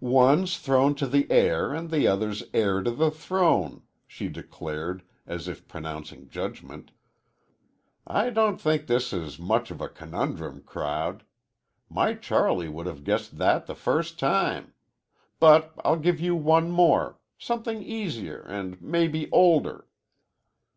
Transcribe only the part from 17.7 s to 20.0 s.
easier, and mebbe older."